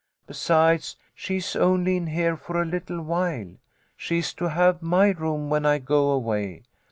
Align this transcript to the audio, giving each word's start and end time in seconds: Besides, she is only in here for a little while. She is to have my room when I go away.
Besides, 0.25 0.95
she 1.13 1.35
is 1.35 1.55
only 1.55 1.95
in 1.95 2.07
here 2.07 2.35
for 2.35 2.59
a 2.59 2.65
little 2.65 3.03
while. 3.03 3.51
She 3.95 4.17
is 4.17 4.33
to 4.33 4.49
have 4.49 4.81
my 4.81 5.09
room 5.11 5.51
when 5.51 5.63
I 5.63 5.77
go 5.77 6.09
away. 6.09 6.63